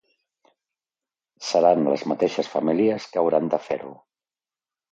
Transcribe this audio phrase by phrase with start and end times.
[1.49, 3.95] Seran les mateixes famílies que hauran de fer-ho.